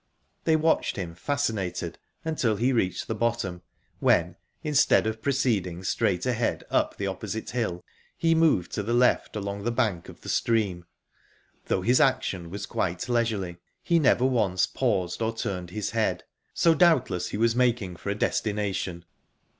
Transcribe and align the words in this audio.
They 0.45 0.55
watched 0.55 0.95
him, 0.95 1.13
fascinated, 1.13 1.99
until 2.25 2.55
he 2.55 2.73
reached 2.73 3.07
the 3.07 3.13
bottom, 3.13 3.61
when, 3.99 4.35
instead 4.63 5.05
of 5.05 5.21
proceeding 5.21 5.83
straight 5.83 6.25
ahead 6.25 6.63
up 6.71 6.97
the 6.97 7.05
opposite 7.05 7.51
hill, 7.51 7.83
he 8.17 8.33
moved 8.33 8.71
to 8.71 8.81
the 8.81 8.95
left 8.95 9.35
along 9.35 9.63
the 9.63 9.69
bank 9.71 10.09
of 10.09 10.21
the 10.21 10.27
stream. 10.29 10.85
Though 11.67 11.83
his 11.83 11.99
action 12.01 12.49
was 12.49 12.65
quite 12.65 13.09
leisurely, 13.09 13.57
he 13.83 13.99
never 13.99 14.25
once 14.25 14.65
paused 14.65 15.21
or 15.21 15.35
turned 15.37 15.69
his 15.69 15.91
head, 15.91 16.23
so 16.55 16.73
doubtless 16.73 17.29
he 17.29 17.37
was 17.37 17.55
making 17.55 17.95
for 17.95 18.09
a 18.09 18.15
destination. 18.15 19.05